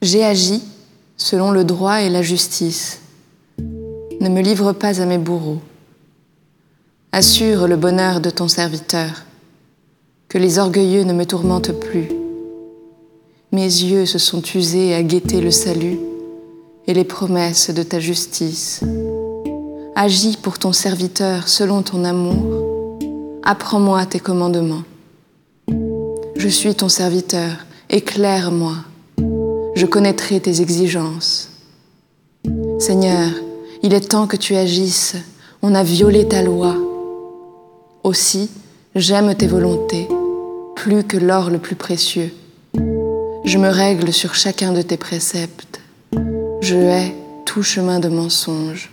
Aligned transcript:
J'ai 0.00 0.24
agi 0.24 0.62
selon 1.16 1.50
le 1.50 1.64
droit 1.64 2.02
et 2.02 2.08
la 2.08 2.22
justice. 2.22 3.00
Ne 3.58 4.28
me 4.28 4.40
livre 4.40 4.72
pas 4.72 5.00
à 5.00 5.06
mes 5.06 5.18
bourreaux. 5.18 5.58
Assure 7.10 7.66
le 7.66 7.74
bonheur 7.74 8.20
de 8.20 8.30
ton 8.30 8.46
serviteur, 8.46 9.24
que 10.28 10.38
les 10.38 10.60
orgueilleux 10.60 11.02
ne 11.02 11.12
me 11.12 11.26
tourmentent 11.26 11.72
plus. 11.72 12.08
Mes 13.50 13.64
yeux 13.64 14.06
se 14.06 14.18
sont 14.18 14.42
usés 14.54 14.94
à 14.94 15.02
guetter 15.02 15.40
le 15.40 15.50
salut 15.50 15.98
et 16.86 16.94
les 16.94 17.04
promesses 17.04 17.70
de 17.70 17.82
ta 17.82 17.98
justice. 17.98 18.82
Agis 19.96 20.38
pour 20.40 20.60
ton 20.60 20.72
serviteur 20.72 21.48
selon 21.48 21.82
ton 21.82 22.04
amour. 22.04 23.00
Apprends-moi 23.42 24.06
tes 24.06 24.20
commandements. 24.20 24.84
Je 26.36 26.48
suis 26.48 26.76
ton 26.76 26.88
serviteur, 26.88 27.66
éclaire-moi 27.90 28.76
je 29.78 29.86
connaîtrai 29.86 30.40
tes 30.40 30.60
exigences. 30.60 31.50
Seigneur, 32.80 33.30
il 33.84 33.94
est 33.94 34.08
temps 34.08 34.26
que 34.26 34.36
tu 34.36 34.56
agisses, 34.56 35.14
on 35.62 35.72
a 35.72 35.84
violé 35.84 36.26
ta 36.26 36.42
loi. 36.42 36.74
Aussi, 38.02 38.50
j'aime 38.96 39.36
tes 39.36 39.46
volontés, 39.46 40.08
plus 40.74 41.04
que 41.04 41.16
l'or 41.16 41.50
le 41.50 41.58
plus 41.58 41.76
précieux. 41.76 42.32
Je 43.44 43.58
me 43.58 43.68
règle 43.68 44.12
sur 44.12 44.34
chacun 44.34 44.72
de 44.72 44.82
tes 44.82 44.96
préceptes. 44.96 45.80
Je 46.60 46.74
hais 46.74 47.14
tout 47.44 47.62
chemin 47.62 48.00
de 48.00 48.08
mensonge. 48.08 48.90